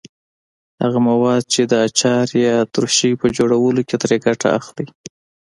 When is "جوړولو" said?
3.37-3.81